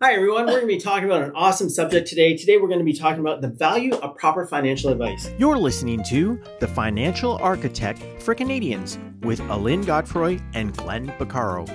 [0.00, 0.46] Hi, everyone.
[0.46, 2.36] We're going to be talking about an awesome subject today.
[2.36, 5.30] Today, we're going to be talking about the value of proper financial advice.
[5.36, 11.66] You're listening to The Financial Architect for Canadians with Alynn Godfrey and Glen Baccaro.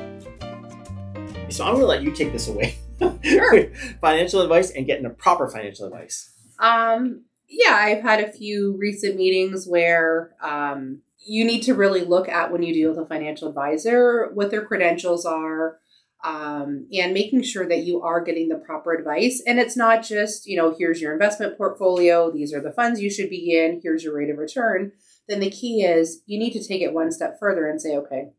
[1.52, 2.78] So, I'm going to let you take this away.
[3.22, 3.66] Sure.
[4.02, 6.32] financial advice and getting the proper financial advice.
[6.60, 12.30] Um, yeah, I've had a few recent meetings where um, you need to really look
[12.30, 15.80] at when you deal with a financial advisor what their credentials are
[16.24, 19.44] um, and making sure that you are getting the proper advice.
[19.46, 23.10] And it's not just, you know, here's your investment portfolio, these are the funds you
[23.10, 24.94] should be in, here's your rate of return.
[25.28, 28.30] Then the key is you need to take it one step further and say, okay,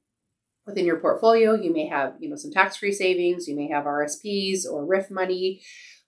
[0.67, 4.65] within your portfolio, you may have, you know, some tax-free savings, you may have RSPs
[4.71, 5.61] or RIF money.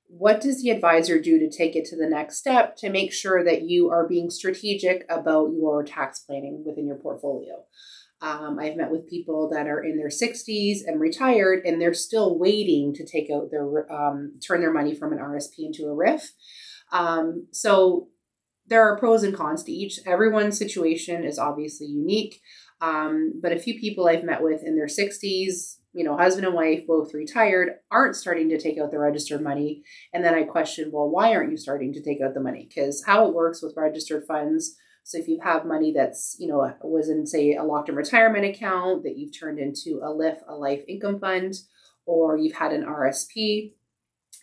[0.08, 3.44] What does the advisor do to take it to the next step to make sure
[3.44, 7.64] that you are being strategic about your tax planning within your portfolio?
[8.22, 12.38] Um, I've met with people that are in their 60s and retired, and they're still
[12.38, 16.32] waiting to take out their um, turn their money from an RSP into a RIF.
[16.92, 18.08] Um, so
[18.66, 20.00] there are pros and cons to each.
[20.06, 22.40] Everyone's situation is obviously unique.
[22.80, 26.54] Um, but a few people I've met with in their 60s, you know, husband and
[26.54, 29.82] wife, both retired, aren't starting to take out the registered money.
[30.12, 32.68] And then I question, well, why aren't you starting to take out the money?
[32.68, 34.76] Because how it works with registered funds.
[35.06, 38.44] So if you have money that's, you know, was in, say, a locked in retirement
[38.44, 41.54] account that you've turned into a LIF, a life income fund,
[42.06, 43.74] or you've had an RSP,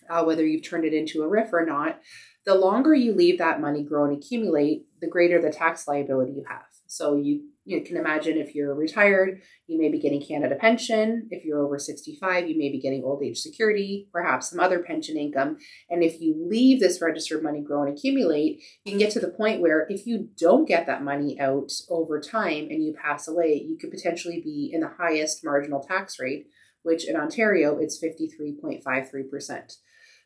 [0.09, 1.99] uh, whether you've turned it into a RIF or not,
[2.45, 6.45] the longer you leave that money grow and accumulate, the greater the tax liability you
[6.47, 6.72] have.
[6.93, 11.27] So you you can imagine if you're retired, you may be getting Canada pension.
[11.31, 15.17] If you're over 65, you may be getting old age security, perhaps some other pension
[15.17, 15.57] income.
[15.89, 19.29] And if you leave this registered money grow and accumulate, you can get to the
[19.29, 23.65] point where if you don't get that money out over time and you pass away,
[23.65, 26.47] you could potentially be in the highest marginal tax rate,
[26.83, 29.77] which in Ontario it's 53.53%.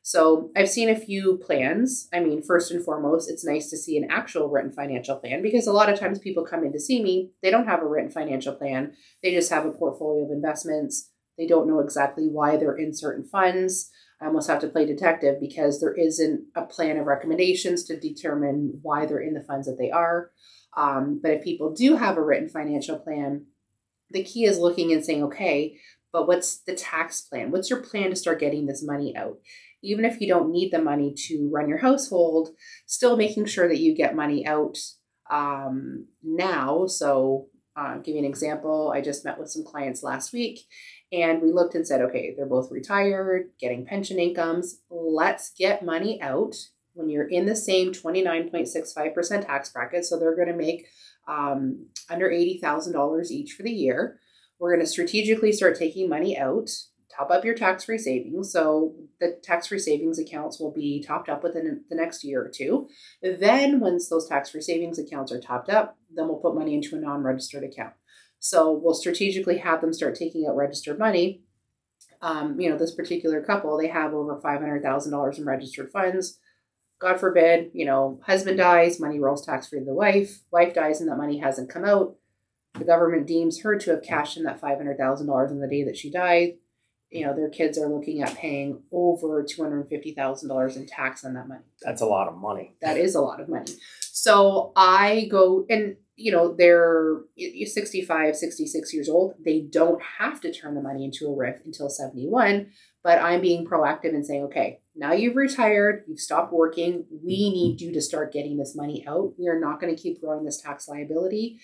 [0.07, 2.07] So I've seen a few plans.
[2.13, 5.67] I mean, first and foremost, it's nice to see an actual written financial plan because
[5.67, 8.09] a lot of times people come in to see me, they don't have a written
[8.09, 8.93] financial plan.
[9.21, 11.11] They just have a portfolio of investments.
[11.37, 13.91] They don't know exactly why they're in certain funds.
[14.21, 18.79] I almost have to play detective because there isn't a plan of recommendations to determine
[18.83, 20.31] why they're in the funds that they are.
[20.77, 23.47] Um, but if people do have a written financial plan,
[24.11, 25.75] the key is looking and saying, okay,
[26.13, 27.51] but what's the tax plan?
[27.51, 29.39] What's your plan to start getting this money out?
[29.83, 32.49] Even if you don't need the money to run your household,
[32.85, 34.77] still making sure that you get money out
[35.29, 36.87] um, now.
[36.87, 38.91] So, uh, give you an example.
[38.93, 40.61] I just met with some clients last week
[41.11, 44.79] and we looked and said, okay, they're both retired, getting pension incomes.
[44.89, 46.55] Let's get money out
[46.93, 50.05] when you're in the same 29.65% tax bracket.
[50.05, 50.87] So, they're going to make
[51.27, 54.19] um, under $80,000 each for the year.
[54.59, 56.69] We're going to strategically start taking money out
[57.17, 58.51] top up your tax free savings.
[58.51, 62.49] So the tax free savings accounts will be topped up within the next year or
[62.49, 62.87] two.
[63.21, 66.95] Then, once those tax free savings accounts are topped up, then we'll put money into
[66.95, 67.93] a non registered account.
[68.39, 71.41] So we'll strategically have them start taking out registered money.
[72.21, 76.39] Um, you know, this particular couple, they have over $500,000 in registered funds.
[76.99, 80.99] God forbid, you know, husband dies, money rolls tax free to the wife, wife dies,
[80.99, 82.15] and that money hasn't come out.
[82.73, 86.09] The government deems her to have cashed in that $500,000 on the day that she
[86.09, 86.53] died
[87.09, 91.63] you know their kids are looking at paying over $250000 in tax on that money.
[91.81, 92.75] That's a lot of money.
[92.81, 93.71] that is a lot of money.
[94.01, 99.35] So i go and you know they're 65 66 years old.
[99.43, 102.71] They don't have to turn the money into a rif until 71
[103.03, 107.05] but i'm being proactive and saying okay now you've retired you've stopped working.
[107.23, 109.33] We need you to start getting this money out.
[109.37, 111.59] We are not going to keep growing this tax liability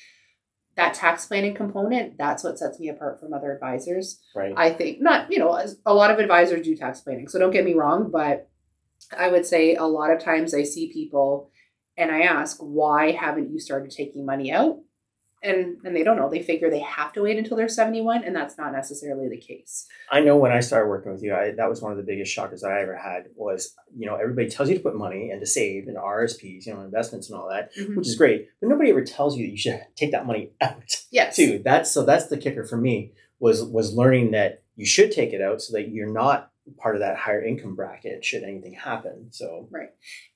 [0.75, 4.19] that tax planning component, that's what sets me apart from other advisors.
[4.35, 4.53] Right.
[4.57, 7.27] I think not, you know, a lot of advisors do tax planning.
[7.27, 8.49] So don't get me wrong, but
[9.17, 11.51] I would say a lot of times I see people
[11.95, 14.79] and I ask, why haven't you started taking money out?
[15.43, 16.29] And and they don't know.
[16.29, 19.87] They figure they have to wait until they're 71, and that's not necessarily the case.
[20.11, 22.31] I know when I started working with you, I, that was one of the biggest
[22.31, 25.45] shockers I ever had was, you know, everybody tells you to put money and to
[25.47, 27.97] save and RSPs, you know, investments and all that, Mhm.
[27.97, 28.47] which is great.
[28.61, 31.35] But nobody ever tells you that you should take that money out Yes.
[31.35, 31.61] too.
[31.63, 35.41] That's so that's the kicker for me was was learning that you should take it
[35.41, 39.27] out so that you're not part of that higher income bracket should anything happen.
[39.31, 39.67] So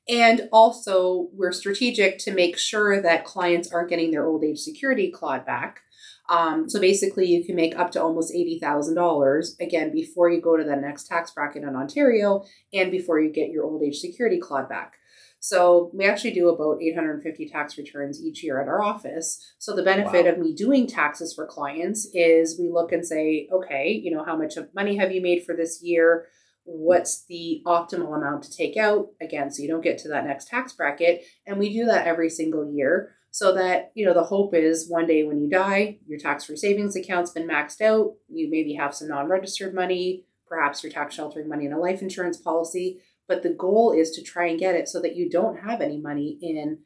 [0.09, 5.11] And also, we're strategic to make sure that clients aren't getting their old age security
[5.11, 5.81] clawed back.
[6.29, 10.63] Um, so basically, you can make up to almost $80,000 again before you go to
[10.63, 12.43] the next tax bracket in Ontario
[12.73, 14.93] and before you get your old age security clawed back.
[15.39, 19.39] So we actually do about 850 tax returns each year at our office.
[19.59, 20.31] So the benefit Wow.
[20.31, 24.35] of me doing taxes for clients is we look and say, okay, you know, how
[24.35, 26.25] much of money have you made for this year?
[26.69, 30.47] What's the optimal amount to take out again so you don't get to that next
[30.47, 34.53] tax bracket and we do that every single year so that you know the hope
[34.53, 38.73] is one day when you die your tax-free savings account's been maxed out you maybe
[38.73, 43.43] have some non-registered money perhaps your tax sheltering money in a life insurance policy but
[43.43, 46.37] the goal is to try and get it so that you don't have any money
[46.41, 46.79] in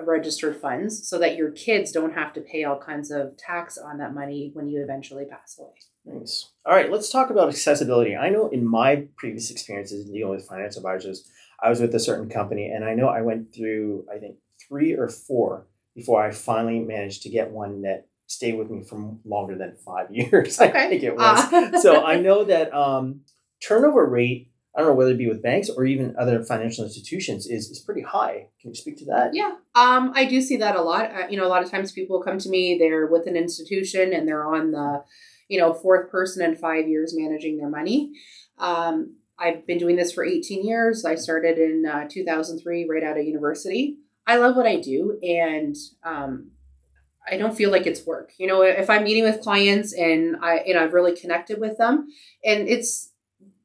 [0.00, 3.98] registered funds so that your kids don't have to pay all kinds of tax on
[3.98, 5.74] that money when you eventually pass away.
[6.04, 6.50] Nice.
[6.66, 8.16] All right, let's talk about accessibility.
[8.16, 11.28] I know in my previous experiences dealing with financial advisors,
[11.62, 14.36] I was with a certain company and I know I went through, I think,
[14.68, 19.16] three or four before I finally managed to get one that stayed with me for
[19.24, 20.58] longer than five years.
[20.58, 21.52] I think it was.
[21.52, 21.80] Uh.
[21.80, 23.20] so I know that um,
[23.60, 27.46] turnover rate I don't know whether it be with banks or even other financial institutions
[27.46, 28.46] is, is pretty high.
[28.60, 29.34] Can you speak to that?
[29.34, 31.10] Yeah, um, I do see that a lot.
[31.14, 34.14] Uh, you know, a lot of times people come to me, they're with an institution
[34.14, 35.04] and they're on the,
[35.52, 38.10] you know, fourth person in five years managing their money.
[38.56, 41.04] Um, I've been doing this for 18 years.
[41.04, 43.98] I started in uh, 2003 right out of university.
[44.26, 46.52] I love what I do and um,
[47.30, 48.32] I don't feel like it's work.
[48.38, 52.08] You know, if I'm meeting with clients and I, know, I've really connected with them
[52.42, 53.10] and it's,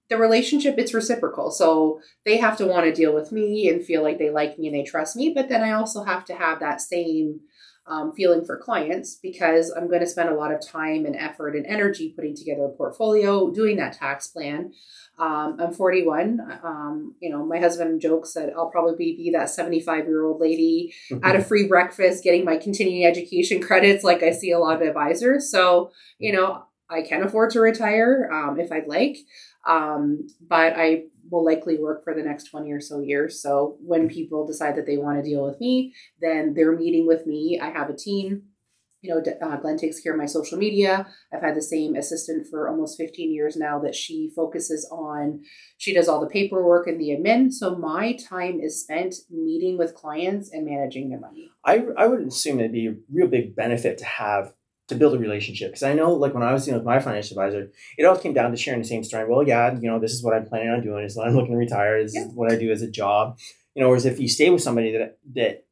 [0.10, 4.02] the relationship it's reciprocal so they have to want to deal with me and feel
[4.02, 6.62] like they like me and they trust me but then i also have to have
[6.62, 7.42] that same
[7.88, 11.56] um, feeling for clients because i'm going to spend a lot of time and effort
[11.56, 14.72] and energy putting together a portfolio doing that tax plan
[15.20, 20.06] um, i'm 41 um, you know my husband jokes that i'll probably be that 75
[20.06, 20.94] year old lady
[21.24, 24.88] at a free breakfast getting my continuing education credits like i see a lot of
[24.88, 29.18] advisors so you know I can afford to retire um, if I'd like.
[29.66, 33.42] Um, but I will likely work for the next 20 or so years.
[33.42, 37.26] So when people decide that they want to deal with me, then they're meeting with
[37.26, 37.60] me.
[37.62, 38.44] I have a team.
[39.02, 41.08] You know, uh, Glen takes care of my social media.
[41.32, 45.44] I've had the same assistant for almost 15 years now that she focuses on,
[45.78, 47.52] she does all the paperwork and the admin.
[47.52, 51.52] So my time is spent meeting with clients and managing their money.
[51.64, 54.54] I, I would assume it'd be a real big benefit to have
[54.88, 55.72] to build a relationship.
[55.72, 58.34] Because I know, like when I was dealing with my financial advisor, it all came
[58.34, 59.26] down to sharing the same story.
[59.26, 61.04] Well, yeah, you know, this is what I'm planning on doing.
[61.04, 62.02] This is what I'm looking to retire.
[62.02, 62.26] This yeah.
[62.26, 63.38] is what I do as a job.
[63.76, 65.66] You know, whereas if you stay with somebody that that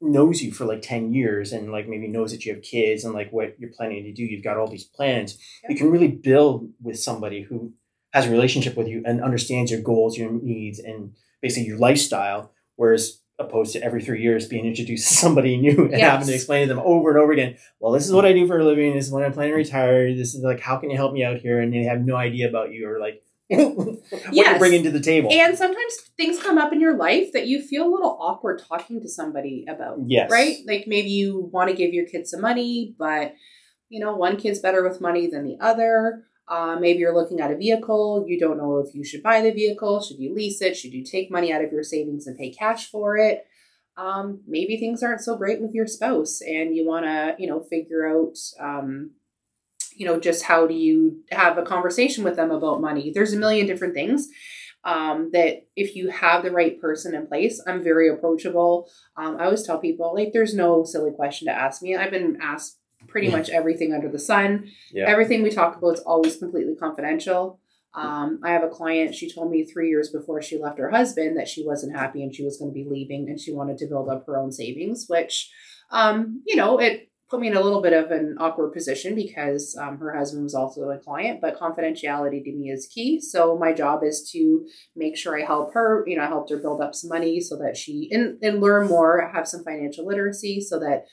[0.00, 3.14] knows you for like 10 years and like maybe knows that you have kids and
[3.14, 5.70] like what you're planning to do, you've got all these plans, yeah.
[5.70, 7.72] you can really build with somebody who
[8.12, 12.52] has a relationship with you and understands your goals, your needs, and basically your lifestyle.
[12.76, 16.10] Whereas opposed to every three years being introduced to somebody new and yes.
[16.10, 18.46] having to explain to them over and over again, well, this is what I do
[18.46, 18.94] for a living.
[18.94, 20.14] This is when I plan to retire.
[20.14, 21.60] This is like, how can you help me out here?
[21.60, 23.98] And they have no idea about you or like what
[24.32, 24.46] yes.
[24.46, 25.30] you're bringing to the table.
[25.30, 29.00] And sometimes things come up in your life that you feel a little awkward talking
[29.02, 29.98] to somebody about.
[30.06, 30.30] Yes.
[30.30, 30.56] Right?
[30.66, 33.34] Like maybe you want to give your kids some money, but
[33.88, 37.50] you know, one kid's better with money than the other uh, maybe you're looking at
[37.50, 38.24] a vehicle.
[38.26, 40.00] You don't know if you should buy the vehicle.
[40.00, 40.76] Should you lease it?
[40.76, 43.46] Should you take money out of your savings and pay cash for it?
[43.96, 47.60] Um, maybe things aren't so great with your spouse and you want to, you know,
[47.62, 49.12] figure out, um,
[49.96, 53.10] you know, just how do you have a conversation with them about money?
[53.10, 54.28] There's a million different things.
[54.84, 58.88] Um, that if you have the right person in place, I'm very approachable.
[59.16, 61.96] Um, I always tell people, like, there's no silly question to ask me.
[61.96, 62.78] I've been asked
[63.08, 64.70] pretty much everything under the sun.
[64.92, 65.04] Yeah.
[65.06, 67.60] Everything we talk about is always completely confidential.
[67.94, 71.38] Um, I have a client, she told me three years before she left her husband
[71.38, 73.86] that she wasn't happy and she was going to be leaving and she wanted to
[73.86, 75.50] build up her own savings, which,
[75.90, 79.76] um, you know, it put me in a little bit of an awkward position because
[79.80, 83.20] um, her husband was also a client, but confidentiality to me is key.
[83.20, 86.58] So my job is to make sure I help her, you know, I helped her
[86.58, 90.60] build up some money so that she, and, and learn more, have some financial literacy
[90.60, 91.06] so that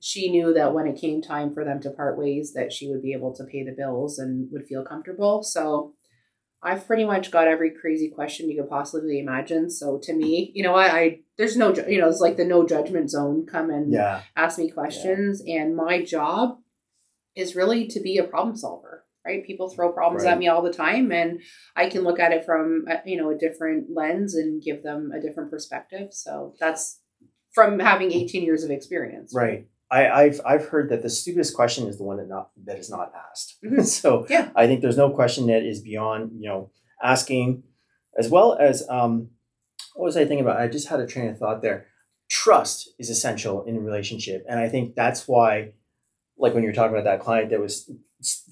[0.00, 3.02] she knew that when it came time for them to part ways that she would
[3.02, 5.42] be able to pay the bills and would feel comfortable.
[5.42, 5.94] So
[6.62, 9.70] i've pretty much got every crazy question you could possibly imagine.
[9.70, 12.66] So to me you know what I, there's no you know it's like the no
[12.66, 14.22] judgment zone come and yeah.
[14.36, 15.42] ask me questions.
[15.44, 15.62] Yeah.
[15.62, 16.58] and my job
[17.34, 19.44] is really to be a problem solver right?
[19.44, 20.34] People throw problems right.
[20.34, 21.40] at me all the time and
[21.74, 25.10] i can look at it from a, you know a different lens and give them
[25.12, 26.08] a different perspective.
[26.12, 27.00] So that's
[27.52, 29.32] from having 18 years of experience.
[29.34, 32.78] Right I, have I've heard that the stupidest question is the one that not that
[32.78, 33.56] is not asked.
[33.64, 33.82] Mm-hmm.
[33.82, 34.50] so yeah.
[34.54, 36.70] I think there's no question that is beyond you know
[37.02, 37.62] asking,
[38.18, 39.30] as well as um,
[39.94, 40.60] what was I thinking about?
[40.60, 41.86] I just had a train of thought there.
[42.28, 45.72] Trust is essential in a relationship, and I think that's why,
[46.36, 47.90] like when you're talking about that client that was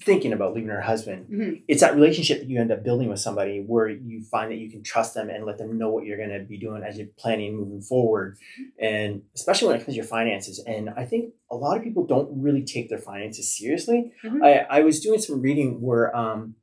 [0.01, 1.53] thinking about leaving her husband, mm-hmm.
[1.67, 4.69] it's that relationship that you end up building with somebody where you find that you
[4.69, 7.07] can trust them and let them know what you're going to be doing as you're
[7.17, 8.37] planning moving forward.
[8.79, 10.63] And especially when it comes to your finances.
[10.65, 14.11] And I think a lot of people don't really take their finances seriously.
[14.23, 14.43] Mm-hmm.
[14.43, 16.55] I, I was doing some reading where um,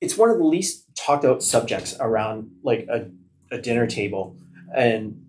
[0.00, 3.10] it's one of the least talked about subjects around like a,
[3.50, 4.36] a dinner table
[4.74, 5.24] and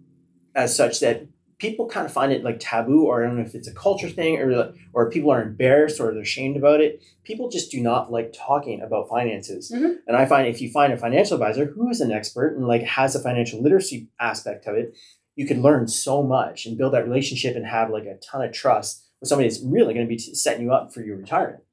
[0.55, 3.55] as such that people kind of find it like taboo or I don't know if
[3.55, 7.01] it's a culture thing or or people are embarrassed or they're ashamed about it.
[7.23, 9.71] People just do not like talking about finances.
[9.73, 9.93] Mm-hmm.
[10.07, 12.83] And I find if you find a financial advisor who is an expert and like
[12.83, 14.97] has a financial literacy aspect of it,
[15.35, 18.51] you can learn so much and build that relationship and have like a ton of
[18.51, 21.63] trust with somebody that's really going to be setting you up for your retirement.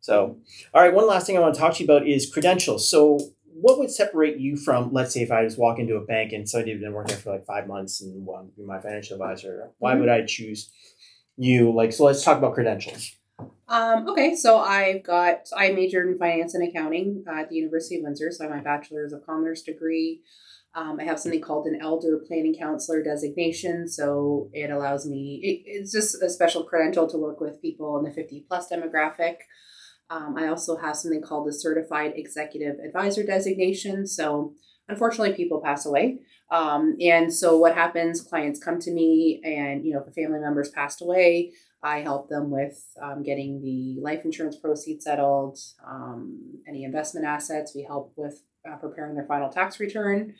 [0.00, 0.38] So,
[0.72, 2.90] all right, one last thing I want to talk to you about is credentials.
[2.90, 3.20] So,
[3.60, 6.48] what would separate you from, let's say, if I just walk into a bank and
[6.48, 9.70] somebody had been working for like five months and wanted to be my financial advisor?
[9.78, 10.00] Why Mhm.
[10.00, 10.70] would I choose
[11.36, 11.72] you?
[11.72, 13.16] Like, so let's talk about credentials.
[13.68, 17.96] Um, okay, so I've got I majored in finance and accounting uh, at the University
[17.96, 20.22] of Windsor, so I have my bachelor's of commerce degree.
[20.74, 25.40] Um, I have something called an elder planning counselor designation, so it allows me.
[25.42, 29.36] It, it's just a special credential to work with people in the fifty plus demographic.
[30.10, 34.06] Um, I also have something called the certified executor advisor designation.
[34.06, 34.54] So
[34.88, 36.18] unfortunately, people pass away.
[36.50, 38.20] Um, and so what happens?
[38.20, 41.52] Clients come to me, and you know, if a family member's passed away,
[41.82, 47.72] I help them with um, getting the life insurance proceeds settled, um, any investment assets.
[47.74, 50.34] We help with uh, preparing their final tax return.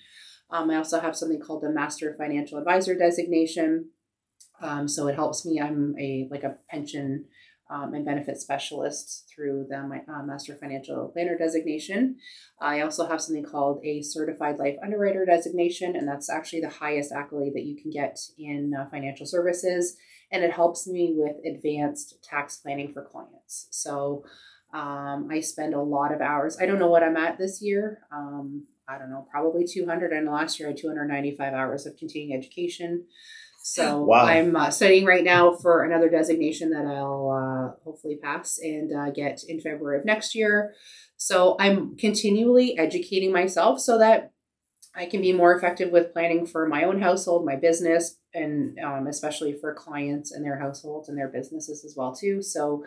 [0.51, 3.91] Um, I also have something called the Master Financial Advisor designation.
[4.61, 5.61] Um, so it helps me.
[5.61, 7.27] I'm a like a pension
[7.71, 12.17] um, and benefit specialists through the uh, Master Financial Planner designation.
[12.61, 17.13] I also have something called a Certified Life Underwriter designation, and that's actually the highest
[17.13, 19.97] accolade that you can get in uh, financial services
[20.33, 23.67] and it helps me with advanced tax planning for clients.
[23.71, 24.25] So
[24.73, 26.57] um, I spend a lot of hours.
[26.61, 28.03] I don't know what I'm at this year.
[28.13, 30.13] Um, I don't know, probably 200.
[30.13, 33.07] And last year I had 295 hours of continuing education.
[33.63, 34.25] So Wow.
[34.25, 39.11] I'm uh, studying right now for another designation that I'll uh, hopefully pass and uh,
[39.11, 40.75] get in February of next year.
[41.17, 44.33] So I'm continually educating myself so that
[44.95, 49.07] I can be more effective with planning for my own household, my business, and um,
[49.07, 52.43] especially for clients and their households and their businesses as well too.
[52.43, 52.85] So,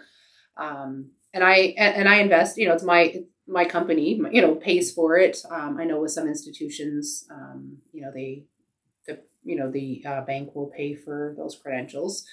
[0.57, 2.57] um, and I and, and I invest.
[2.57, 3.15] You know, it's my
[3.47, 4.19] my company.
[4.31, 5.37] You know, pays for it.
[5.49, 8.45] Um, I know with some institutions, um, you know, they
[9.07, 12.25] the you know the uh, bank will pay for those credentials.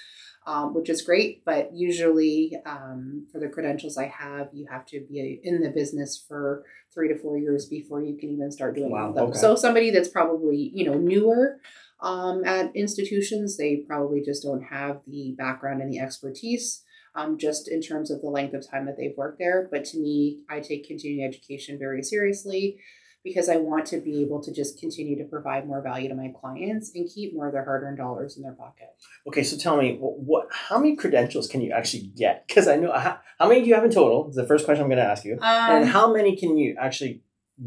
[0.46, 5.04] Um, which is great, but usually um, for the credentials I have, you have to
[5.06, 8.90] be in the business for three to four years before you can even start doing
[8.90, 9.24] Wow, them.
[9.28, 9.38] okay.
[9.38, 11.60] So somebody that's probably you know newer
[12.00, 16.84] um, at institutions, they probably just don't have the background and the expertise.
[17.14, 19.68] Um, just in terms of the length of time that they've worked there.
[19.70, 22.78] But to me, I take continuing education very seriously
[23.22, 26.32] because I want to be able to just continue to provide more value to my
[26.40, 28.88] clients and keep more of their hard earned dollars in their pocket.
[29.28, 32.46] Okay, so tell me, what, what how many credentials can you actually get?
[32.48, 34.28] Because I know how, how many do you have in total?
[34.30, 35.38] Is the first question I'm going to ask you.
[35.42, 37.22] and Um, how many can you actually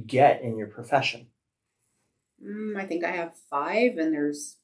[0.08, 1.28] get in your profession?
[2.44, 4.58] mm, I think I have five, and there's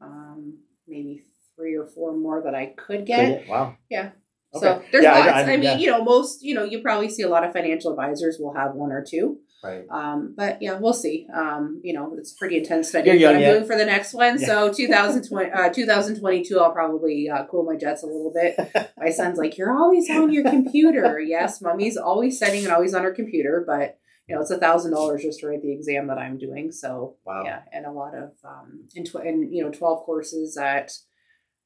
[0.00, 1.22] um, maybe
[1.56, 3.48] three or four more that I could get.
[3.48, 3.76] Wow.
[3.90, 4.10] Yeah.
[4.54, 5.30] So there's Yeah, I- lots.
[5.30, 5.76] I- I, mean, yeah.
[5.78, 8.74] you know, most, you know, you probably see a lot of financial advisors will have
[8.74, 9.38] one or two.
[9.62, 9.84] Right.
[9.90, 11.28] Um, but yeah, we'll see.
[11.32, 13.52] Um, you know, it's pretty intense study that I'm yet.
[13.52, 14.40] doing for the next one.
[14.40, 14.46] Yeah.
[14.46, 18.56] So 2020, uh, 2022, I'll probably uh, cool my jets a little bit.
[18.98, 23.04] my son's like, "You're always on your computer." yes, mommy's always studying and always on
[23.04, 26.18] her computer, but you know, it's a thousand dollars just to write the exam that
[26.18, 26.72] I'm doing.
[26.72, 27.42] So Wow.
[27.44, 30.90] yeah, and a lot of um, and, tw- and you know, twelve courses at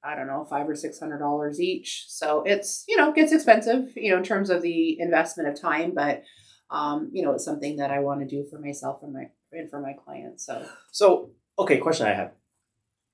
[0.05, 2.05] I don't know, five or six hundred dollars each.
[2.09, 5.93] So it's you know gets expensive, you know, in terms of the investment of time,
[5.95, 6.23] but
[6.71, 9.71] um, you know, it's something that I want to do for myself and my and
[9.71, 10.45] for my clients.
[10.47, 12.33] So So, okay, question I have.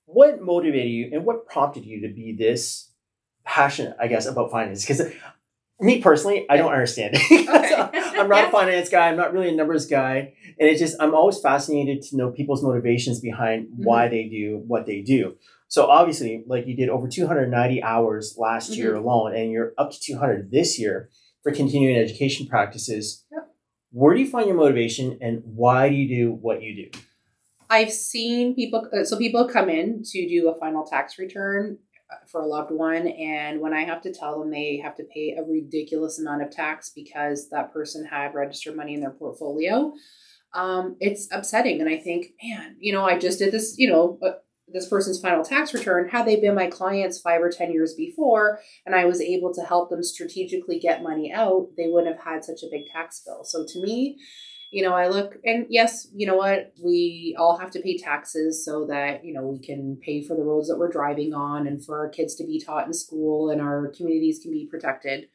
[0.06, 2.90] What motivated you and what prompted you to be this
[3.44, 4.84] passionate, I guess, about finance?
[4.84, 5.12] Because
[5.80, 7.16] me personally, I don't understand.
[7.30, 9.08] I'm not a finance guy.
[9.08, 10.34] I'm not really a numbers guy.
[10.58, 14.86] And it's just, I'm always fascinated to know people's motivations behind why they do what
[14.86, 15.36] they do.
[15.68, 19.98] So obviously, like you did over 290 hours last year alone, and you're up to
[19.98, 21.08] 200 this year
[21.42, 23.24] for continuing education practices.
[23.92, 26.98] Where do you find your motivation and why do you do what you do?
[27.68, 28.88] I've seen people.
[28.92, 31.78] uh, So people come in to do a final tax return
[32.10, 35.04] uh, for a loved one, and when I have to tell them they have to
[35.04, 39.94] pay a ridiculous amount of tax because that person had registered money in their portfolio,
[40.54, 41.80] um, it's upsetting.
[41.80, 43.76] And I think, man, you know, I just did this.
[43.78, 44.18] You know.
[44.72, 48.60] This person's final tax return, had they been my clients five or 10 years before,
[48.86, 52.44] and I was able to help them strategically get money out, they wouldn't have had
[52.44, 53.44] such a big tax bill.
[53.44, 54.18] So to me,
[54.72, 58.64] you know, I look and yes, you know what, we all have to pay taxes
[58.64, 61.84] so that, you know, we can pay for the roads that we're driving on and
[61.84, 65.26] for our kids to be taught in school and our communities can be protected.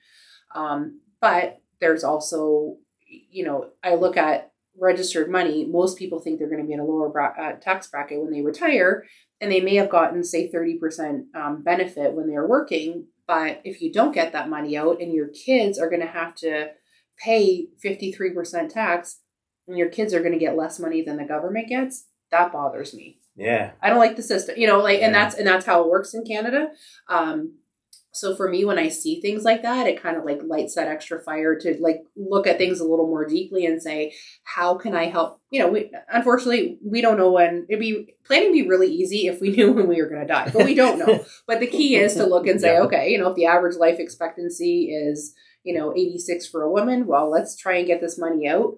[0.56, 2.78] Um, but there's also,
[3.08, 6.80] you know, I look at registered money, most people think they're going to be in
[6.80, 9.06] a lower bra- uh, tax bracket when they retire,
[9.42, 13.06] and they may have gotten, say, 30% um, benefit when they're working.
[13.28, 16.34] But if you don't get that money out and your kids are going to have
[16.36, 16.70] to
[17.18, 19.20] pay 53% tax
[19.68, 22.94] and your kids are going to get less money than the government gets, that bothers
[22.94, 23.20] me.
[23.36, 23.72] Yeah.
[23.82, 25.24] I don't like the system, you know, like, and Yeah.
[25.24, 26.70] that's, and that's how it works in Canada.
[27.10, 27.56] Um,
[28.18, 30.88] so for me, when I see things like that, it kind of like lights that
[30.88, 34.96] extra fire to like look at things a little more deeply and say, how can
[34.96, 35.40] I help?
[35.52, 39.28] You know, we unfortunately we don't know when it'd be planning would be really easy
[39.28, 41.24] if we knew when we were going to die, but we don't know.
[41.48, 42.82] but the key is to look and say, Yeah.
[42.82, 45.34] okay, you know, if the average life expectancy is
[45.64, 48.78] you know 86 for a woman, well, let's try and get this money out,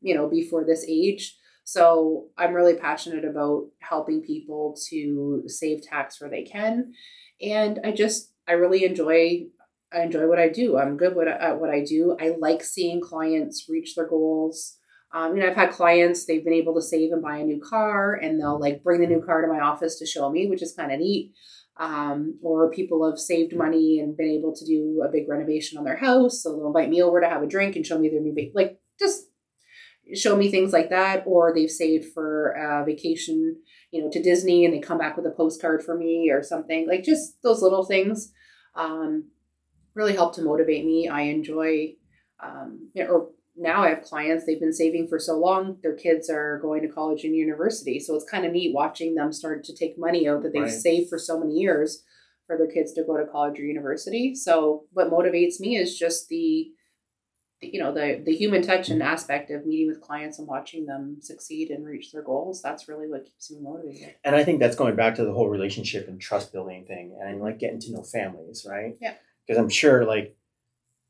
[0.00, 1.36] you know, before this age.
[1.66, 6.92] So I'm really passionate about helping people to save tax where they can,
[7.40, 9.46] and I just I really enjoy
[9.92, 10.76] I enjoy what I do.
[10.76, 12.16] I'm good at what I do.
[12.20, 14.76] I like seeing clients reach their goals.
[15.12, 17.60] Um, you know, I've had clients they've been able to save and buy a new
[17.60, 20.62] car, and they'll like bring the new car to my office to show me, which
[20.62, 21.32] is kind of neat.
[21.76, 25.84] Um, or people have saved money and been able to do a big renovation on
[25.84, 28.20] their house, so they'll invite me over to have a drink and show me their
[28.20, 29.28] new like just
[30.14, 31.22] show me things like that.
[31.26, 33.58] Or they've saved for a vacation,
[33.94, 36.88] you know, to Disney, and they come back with a postcard for me or something
[36.88, 38.32] like just those little things.
[38.74, 39.30] Um,
[39.94, 41.06] really help to motivate me.
[41.08, 41.94] I enjoy,
[42.42, 46.58] um, or now I have clients, they've been saving for so long, their kids are
[46.60, 48.00] going to college and university.
[48.00, 50.72] So it's kind of neat watching them start to take money out that they've Right.
[50.88, 52.02] saved for so many years
[52.48, 54.34] for their kids to go to college or university.
[54.34, 56.72] So what motivates me is just the-
[57.60, 61.16] you know, the, the human touch and aspect of meeting with clients and watching them
[61.20, 62.60] succeed and reach their goals.
[62.62, 64.14] That's really what keeps me motivated.
[64.24, 67.40] And I think that's going back to the whole relationship and trust building thing and
[67.40, 68.96] like getting to know families, right?
[69.00, 69.14] Yeah.
[69.46, 70.36] Because I'm sure like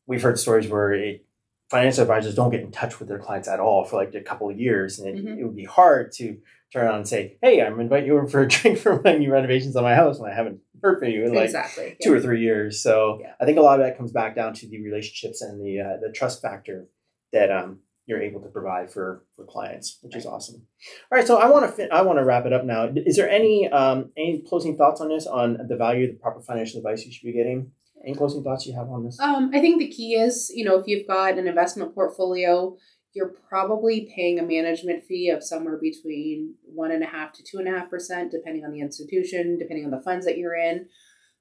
[0.06, 1.24] we've heard stories where it,
[1.70, 4.48] financial advisors don't get in touch with their clients at all for like a couple
[4.50, 4.98] of years.
[4.98, 5.38] And it, Mhm.
[5.38, 6.36] it would be hard to
[6.72, 9.32] turn around and say, Hey, I'm inviting you over for a drink for my new
[9.32, 11.96] renovations on my house when I haven't heard from you in like exactly.
[12.02, 12.82] two or three years.
[12.82, 13.32] So Yeah.
[13.40, 15.96] I think a lot of that comes back down to the relationships and the uh,
[16.04, 16.88] the trust factor
[17.32, 20.66] that um, you're able to provide for for clients, which is awesome.
[21.10, 22.90] All right, so I want to fin- I want to wrap it up now.
[22.94, 26.40] Is there any um, any closing thoughts on this on the value of the proper
[26.40, 27.72] financial advice you should be getting?
[28.06, 29.18] Any closing thoughts you have on this?
[29.18, 32.76] Um, I think the key is, you know, if you've got an investment portfolio,
[33.14, 37.58] you're probably paying a management fee of somewhere between one and a half to two
[37.58, 40.86] and a half percent, depending on the institution, depending on the funds that you're in.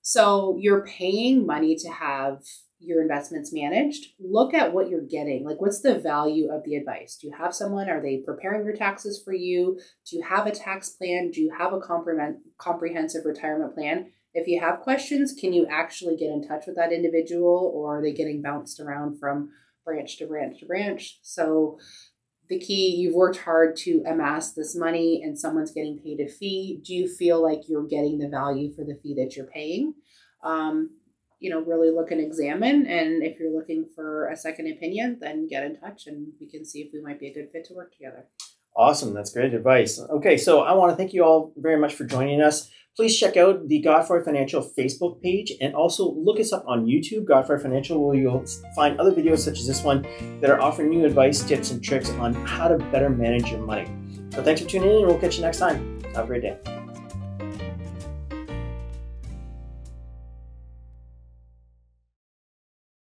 [0.01, 2.43] So you're paying money to have
[2.79, 4.07] your investments managed.
[4.19, 5.45] Look at what you're getting.
[5.45, 7.17] Like, what's the value of the advice?
[7.19, 7.89] Do you have someone?
[7.89, 9.79] Are they preparing your taxes for you?
[10.09, 11.31] Do you have a tax plan?
[11.31, 11.79] Do you have a
[12.59, 14.11] comprehensive retirement plan?
[14.33, 18.01] If you have questions, can you actually get in touch with that individual or are
[18.01, 19.49] they getting bounced around from
[19.85, 21.19] branch to branch to branch?
[21.21, 21.77] So,
[22.49, 26.81] the key you've worked hard to amass this money and someone's getting paid a fee.
[26.83, 29.93] Do you feel like you're getting the value for the fee that you're paying?
[30.43, 30.89] Um,
[31.39, 32.85] you know, really look and examine.
[32.85, 36.65] And if you're looking for a second opinion, then get in touch and we can
[36.65, 38.27] see if we might be a good fit to work together.
[38.75, 39.13] Awesome.
[39.13, 39.99] That's great advice.
[39.99, 42.71] Okay, so I want to thank you all very much for joining us.
[42.95, 47.25] Please check out the Godfrey Financial Facebook page and also look us up on YouTube,
[47.25, 50.05] Godfrey Financial, where you'll find other videos such as this one
[50.41, 53.87] that are offering you advice, tips, and tricks on how to better manage your money.
[54.29, 55.99] So thanks for tuning in, and we'll catch you next time.
[56.13, 56.82] Have a great day.